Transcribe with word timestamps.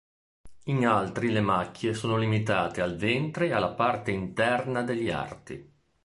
In 0.63 0.83
altri 0.87 1.29
le 1.29 1.41
macchie 1.41 1.93
sono 1.93 2.17
limitate 2.17 2.81
al 2.81 2.95
ventre 2.95 3.45
e 3.45 3.51
alla 3.53 3.69
parte 3.69 4.09
interna 4.09 4.81
degli 4.81 5.11
arti. 5.11 5.71